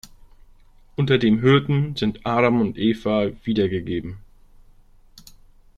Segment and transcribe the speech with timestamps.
[0.95, 4.17] Unter dem Hirten sind Adam und Eva wiedergegeben.